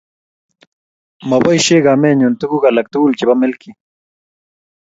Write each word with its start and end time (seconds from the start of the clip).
Moboisie 1.29 1.85
kamenyu 1.85 2.27
tuguk 2.39 2.63
alak 2.69 2.87
tugul 2.91 3.13
chebo 3.17 3.33
milky 3.41 3.69